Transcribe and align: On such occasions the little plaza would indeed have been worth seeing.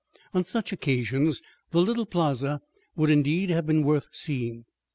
On 0.33 0.43
such 0.43 0.71
occasions 0.73 1.43
the 1.69 1.79
little 1.79 2.07
plaza 2.07 2.61
would 2.95 3.11
indeed 3.11 3.51
have 3.51 3.67
been 3.67 3.83
worth 3.83 4.07
seeing. 4.11 4.65